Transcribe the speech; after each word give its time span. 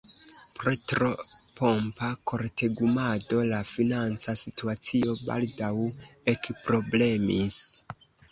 Pro 0.59 0.71
tro 0.91 1.09
pompa 1.57 2.07
kortegumado 2.31 3.43
la 3.51 3.59
financa 3.73 4.35
situacio 4.45 5.13
baldaŭ 5.29 5.71
ekproblemis. 6.37 7.63